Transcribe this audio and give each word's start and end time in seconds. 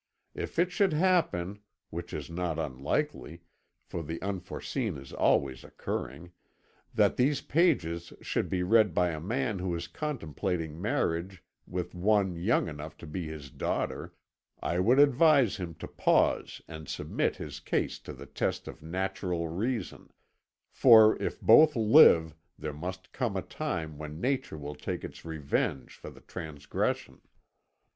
If 0.33 0.57
it 0.57 0.71
should 0.71 0.93
happen 0.93 1.59
(which 1.91 2.11
is 2.11 2.27
not 2.31 2.57
unlikely, 2.57 3.43
for 3.83 4.01
the 4.01 4.19
unforeseen 4.23 4.97
is 4.97 5.13
always 5.13 5.63
occurring) 5.63 6.31
that 6.91 7.17
these 7.17 7.41
pages 7.41 8.11
should 8.19 8.49
be 8.49 8.63
read 8.63 8.95
by 8.95 9.09
a 9.11 9.19
man 9.19 9.59
who 9.59 9.75
is 9.75 9.87
contemplating 9.87 10.81
marriage 10.81 11.43
with 11.67 11.93
one 11.93 12.35
young 12.35 12.67
enough 12.67 12.97
to 12.97 13.05
be 13.05 13.27
his 13.27 13.51
daughter, 13.51 14.15
I 14.59 14.79
would 14.79 14.97
advise 14.97 15.57
him 15.57 15.75
to 15.75 15.87
pause 15.87 16.63
and 16.67 16.89
submit 16.89 17.35
his 17.35 17.59
case 17.59 17.99
to 17.99 18.11
the 18.11 18.25
test 18.25 18.67
of 18.67 18.81
natural 18.81 19.49
reason; 19.49 20.09
for 20.71 21.15
if 21.21 21.39
both 21.39 21.75
live, 21.75 22.33
there 22.57 22.73
must 22.73 23.11
come 23.11 23.37
a 23.37 23.43
time 23.43 23.99
when 23.99 24.19
nature 24.19 24.57
will 24.57 24.73
take 24.73 25.03
its 25.03 25.23
revenge 25.23 25.93
for 25.93 26.09
the 26.09 26.21
transgression. 26.21 27.21